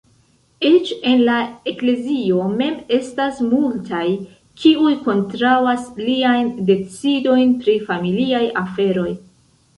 [0.67, 1.33] Eĉ en la
[1.71, 4.01] eklezio mem estas multaj,
[4.63, 9.09] kiuj kontraŭas liajn decidojn pri familiaj aferoj.